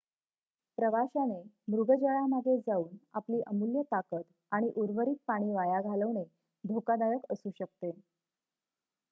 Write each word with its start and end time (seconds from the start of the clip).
प्रवाशाने 0.77 1.35
मृगजळामागे 1.67 2.57
जाऊन 2.59 2.95
आपली 3.13 3.41
अमूल्य 3.47 3.81
ताकद 3.91 4.21
आणि 4.51 4.71
उर्वरित 4.75 5.15
पाणी 5.27 5.51
वाया 5.51 5.81
घालवणे 5.81 6.23
धोकादायक 6.63 7.31
असू 7.31 7.49
शकते 7.55 7.91